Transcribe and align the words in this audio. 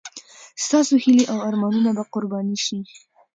ستاسو 0.65 0.93
هیلې 1.03 1.25
او 1.31 1.37
ارمانونه 1.47 1.89
به 1.97 2.03
قرباني 2.13 2.57
شي. 2.65 2.79